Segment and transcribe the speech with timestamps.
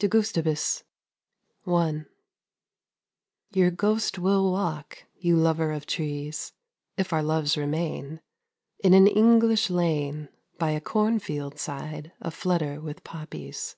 [0.00, 0.82] 'DE GUSTIBUS'
[1.68, 2.02] I
[3.52, 6.52] Your ghost will walk, you lover of trees,
[6.96, 8.20] (If our loves remain)
[8.82, 13.76] In an English lane, By a cornfield side a flutter with poppies.